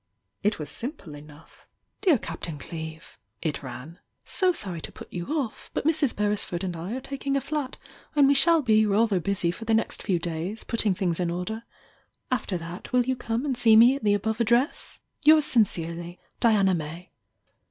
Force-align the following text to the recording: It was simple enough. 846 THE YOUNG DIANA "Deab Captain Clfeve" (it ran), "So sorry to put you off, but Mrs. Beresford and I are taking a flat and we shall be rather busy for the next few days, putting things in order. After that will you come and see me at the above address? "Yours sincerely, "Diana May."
It 0.41 0.57
was 0.57 0.67
simple 0.67 1.13
enough. 1.13 1.67
846 2.01 2.01
THE 2.01 2.09
YOUNG 2.09 2.17
DIANA 2.17 2.17
"Deab 2.17 2.25
Captain 2.25 2.57
Clfeve" 2.57 3.17
(it 3.43 3.61
ran), 3.61 3.99
"So 4.25 4.51
sorry 4.51 4.81
to 4.81 4.91
put 4.91 5.13
you 5.13 5.27
off, 5.27 5.69
but 5.75 5.85
Mrs. 5.85 6.15
Beresford 6.15 6.63
and 6.63 6.75
I 6.75 6.93
are 6.95 6.99
taking 7.01 7.37
a 7.37 7.39
flat 7.39 7.77
and 8.15 8.27
we 8.27 8.33
shall 8.33 8.63
be 8.63 8.87
rather 8.87 9.19
busy 9.19 9.51
for 9.51 9.65
the 9.65 9.75
next 9.75 10.01
few 10.01 10.17
days, 10.17 10.63
putting 10.63 10.95
things 10.95 11.19
in 11.19 11.29
order. 11.29 11.65
After 12.31 12.57
that 12.57 12.91
will 12.91 13.03
you 13.03 13.15
come 13.15 13.45
and 13.45 13.55
see 13.55 13.75
me 13.75 13.95
at 13.95 14.03
the 14.03 14.15
above 14.15 14.39
address? 14.41 14.97
"Yours 15.23 15.45
sincerely, 15.45 16.19
"Diana 16.39 16.73
May." 16.73 17.11